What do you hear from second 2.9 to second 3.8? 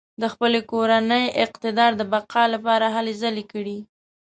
هلې ځلې کړې.